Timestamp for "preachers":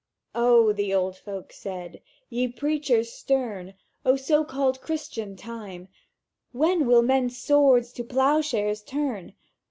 2.47-3.13